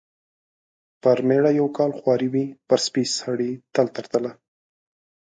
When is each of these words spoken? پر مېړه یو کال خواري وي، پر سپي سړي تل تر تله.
پر 1.01 1.17
مېړه 1.27 1.51
یو 1.59 1.67
کال 1.77 1.91
خواري 1.99 2.27
وي، 2.33 2.45
پر 2.67 2.79
سپي 2.85 3.03
سړي 3.19 3.51
تل 3.73 3.87
تر 3.95 4.05
تله. 4.11 4.31